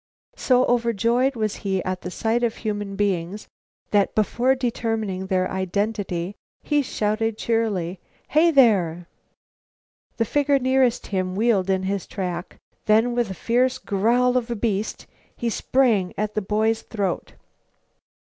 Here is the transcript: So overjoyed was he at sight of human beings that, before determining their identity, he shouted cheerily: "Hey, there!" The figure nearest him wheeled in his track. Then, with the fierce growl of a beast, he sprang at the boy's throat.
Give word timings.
So 0.35 0.65
overjoyed 0.65 1.35
was 1.35 1.57
he 1.57 1.83
at 1.83 2.11
sight 2.11 2.41
of 2.41 2.55
human 2.55 2.95
beings 2.95 3.47
that, 3.91 4.15
before 4.15 4.55
determining 4.55 5.27
their 5.27 5.47
identity, 5.51 6.33
he 6.63 6.81
shouted 6.81 7.37
cheerily: 7.37 7.99
"Hey, 8.29 8.49
there!" 8.49 9.07
The 10.17 10.25
figure 10.25 10.57
nearest 10.57 11.05
him 11.05 11.35
wheeled 11.35 11.69
in 11.69 11.83
his 11.83 12.07
track. 12.07 12.57
Then, 12.87 13.13
with 13.13 13.27
the 13.27 13.35
fierce 13.35 13.77
growl 13.77 14.37
of 14.37 14.49
a 14.49 14.55
beast, 14.55 15.05
he 15.37 15.51
sprang 15.51 16.15
at 16.17 16.33
the 16.33 16.41
boy's 16.41 16.81
throat. 16.81 17.33